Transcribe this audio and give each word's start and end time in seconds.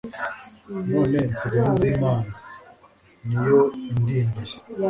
none 0.91 1.17
nsigaye 1.31 1.67
nzi 1.73 1.87
imana; 1.95 2.31
niyo 3.27 3.59
indindiye 3.91 4.55